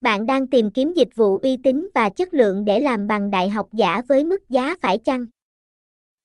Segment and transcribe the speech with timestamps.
[0.00, 3.48] Bạn đang tìm kiếm dịch vụ uy tín và chất lượng để làm bằng đại
[3.48, 5.26] học giả với mức giá phải chăng?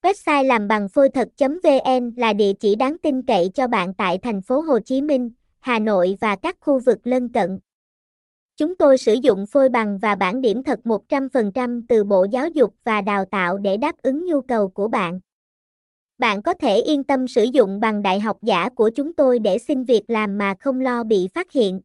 [0.01, 4.41] Website làm bằng phôi thật.vn là địa chỉ đáng tin cậy cho bạn tại thành
[4.41, 7.59] phố Hồ Chí Minh, Hà Nội và các khu vực lân cận.
[8.57, 12.75] Chúng tôi sử dụng phôi bằng và bản điểm thật 100% từ Bộ Giáo dục
[12.83, 15.19] và Đào tạo để đáp ứng nhu cầu của bạn.
[16.17, 19.57] Bạn có thể yên tâm sử dụng bằng đại học giả của chúng tôi để
[19.57, 21.81] xin việc làm mà không lo bị phát hiện.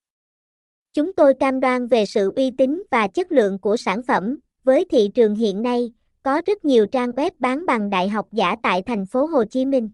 [0.94, 4.38] Chúng tôi cam đoan về sự uy tín và chất lượng của sản phẩm.
[4.64, 5.92] Với thị trường hiện nay,
[6.22, 9.64] có rất nhiều trang web bán bằng đại học giả tại thành phố Hồ Chí
[9.64, 9.90] Minh.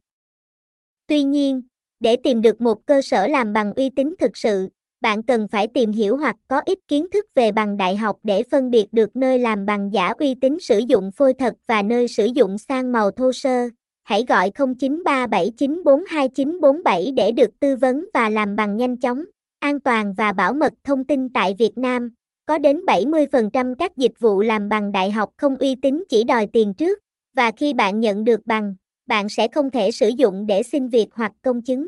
[1.07, 1.63] Tuy nhiên,
[2.01, 4.69] để tìm được một cơ sở làm bằng uy tín thực sự,
[5.01, 8.43] bạn cần phải tìm hiểu hoặc có ít kiến thức về bằng đại học để
[8.43, 12.09] phân biệt được nơi làm bằng giả uy tín sử dụng phôi thật và nơi
[12.09, 13.69] sử dụng sang màu thô sơ.
[14.03, 19.25] Hãy gọi 0937942947 để được tư vấn và làm bằng nhanh chóng,
[19.67, 22.11] an toàn và bảo mật thông tin tại Việt Nam.
[22.47, 26.47] Có đến 70% các dịch vụ làm bằng đại học không uy tín chỉ đòi
[26.53, 26.99] tiền trước,
[27.35, 28.75] và khi bạn nhận được bằng,
[29.07, 31.87] bạn sẽ không thể sử dụng để xin việc hoặc công chứng.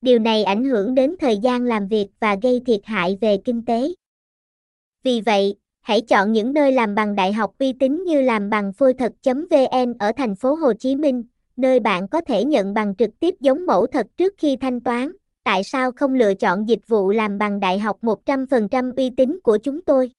[0.00, 3.64] Điều này ảnh hưởng đến thời gian làm việc và gây thiệt hại về kinh
[3.64, 3.88] tế.
[5.02, 8.72] Vì vậy, hãy chọn những nơi làm bằng đại học uy tín như làm bằng
[8.72, 11.24] phôi thật.vn ở thành phố Hồ Chí Minh,
[11.56, 15.12] nơi bạn có thể nhận bằng trực tiếp giống mẫu thật trước khi thanh toán.
[15.48, 19.58] Tại sao không lựa chọn dịch vụ làm bằng đại học 100% uy tín của
[19.62, 20.10] chúng tôi?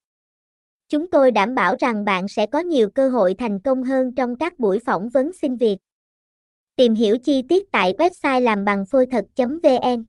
[0.87, 4.35] Chúng tôi đảm bảo rằng bạn sẽ có nhiều cơ hội thành công hơn trong
[4.35, 5.77] các buổi phỏng vấn xin việc.
[6.75, 10.03] Tìm hiểu chi tiết tại website làm bằng phôi thật.vn